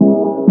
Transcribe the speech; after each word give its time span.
you. 0.00 0.47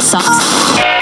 socks. 0.00 0.99